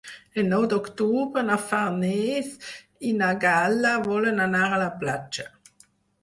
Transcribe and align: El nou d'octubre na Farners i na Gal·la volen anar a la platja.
El 0.43 0.47
nou 0.51 0.63
d'octubre 0.69 1.43
na 1.49 1.57
Farners 1.65 2.49
i 3.11 3.13
na 3.19 3.29
Gal·la 3.45 3.93
volen 4.09 4.43
anar 4.49 4.65
a 4.71 4.81
la 4.87 4.91
platja. 5.05 5.47